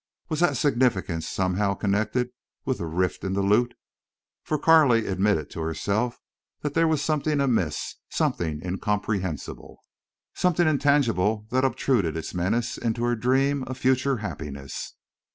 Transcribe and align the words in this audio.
Was 0.29 0.39
that 0.39 0.57
significance 0.57 1.27
somehow 1.29 1.75
connected 1.75 2.31
with 2.65 2.79
the 2.79 2.87
rift 2.87 3.23
in 3.23 3.33
the 3.33 3.43
lute? 3.43 3.75
For 4.41 4.57
Carley 4.57 5.05
admitted 5.05 5.51
to 5.51 5.59
herself 5.61 6.17
that 6.61 6.73
there 6.73 6.87
was 6.87 7.03
something 7.03 7.39
amiss, 7.39 7.97
something 8.09 8.63
incomprehensible, 8.65 9.77
something 10.33 10.67
intangible 10.67 11.45
that 11.51 11.63
obtruded 11.63 12.17
its 12.17 12.33
menace 12.33 12.79
into 12.79 13.03
her 13.03 13.15
dream 13.15 13.61
of 13.65 13.77
future 13.77 14.17
happiness. 14.17 14.95